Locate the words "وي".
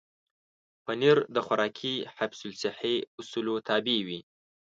4.07-4.19